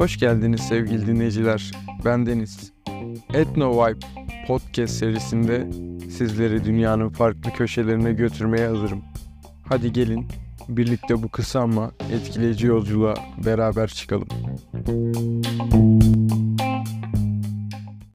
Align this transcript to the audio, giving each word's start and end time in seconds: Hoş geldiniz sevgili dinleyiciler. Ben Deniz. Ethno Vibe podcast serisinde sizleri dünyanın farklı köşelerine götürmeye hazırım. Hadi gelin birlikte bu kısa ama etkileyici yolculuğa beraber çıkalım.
Hoş 0.00 0.18
geldiniz 0.18 0.60
sevgili 0.60 1.06
dinleyiciler. 1.06 1.70
Ben 2.04 2.26
Deniz. 2.26 2.72
Ethno 3.34 3.72
Vibe 3.72 4.06
podcast 4.46 4.94
serisinde 4.94 5.66
sizleri 6.10 6.64
dünyanın 6.64 7.08
farklı 7.08 7.50
köşelerine 7.52 8.12
götürmeye 8.12 8.68
hazırım. 8.68 9.02
Hadi 9.68 9.92
gelin 9.92 10.26
birlikte 10.68 11.22
bu 11.22 11.28
kısa 11.28 11.60
ama 11.60 11.90
etkileyici 12.12 12.66
yolculuğa 12.66 13.14
beraber 13.44 13.88
çıkalım. 13.88 14.28